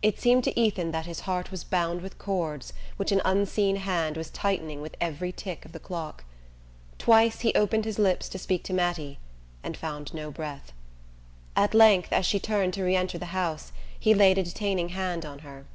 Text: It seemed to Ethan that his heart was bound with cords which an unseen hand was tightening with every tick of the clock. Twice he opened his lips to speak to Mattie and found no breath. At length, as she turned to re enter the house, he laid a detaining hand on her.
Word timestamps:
It 0.00 0.18
seemed 0.18 0.44
to 0.44 0.58
Ethan 0.58 0.92
that 0.92 1.04
his 1.04 1.20
heart 1.28 1.50
was 1.50 1.62
bound 1.62 2.00
with 2.00 2.16
cords 2.16 2.72
which 2.96 3.12
an 3.12 3.20
unseen 3.22 3.76
hand 3.76 4.16
was 4.16 4.30
tightening 4.30 4.80
with 4.80 4.96
every 4.98 5.30
tick 5.30 5.66
of 5.66 5.72
the 5.72 5.78
clock. 5.78 6.24
Twice 6.96 7.40
he 7.40 7.52
opened 7.54 7.84
his 7.84 7.98
lips 7.98 8.30
to 8.30 8.38
speak 8.38 8.62
to 8.62 8.72
Mattie 8.72 9.18
and 9.62 9.76
found 9.76 10.14
no 10.14 10.30
breath. 10.30 10.72
At 11.54 11.74
length, 11.74 12.14
as 12.14 12.24
she 12.24 12.40
turned 12.40 12.72
to 12.72 12.82
re 12.82 12.96
enter 12.96 13.18
the 13.18 13.26
house, 13.36 13.72
he 14.00 14.14
laid 14.14 14.38
a 14.38 14.42
detaining 14.42 14.88
hand 14.88 15.26
on 15.26 15.40
her. 15.40 15.66